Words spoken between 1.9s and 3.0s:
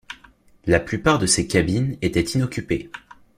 étaient inoccupées.